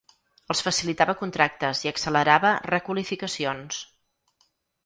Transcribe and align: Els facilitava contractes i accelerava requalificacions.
Els 0.53 0.63
facilitava 0.67 1.15
contractes 1.19 1.83
i 1.87 1.91
accelerava 1.91 2.57
requalificacions. 2.71 3.83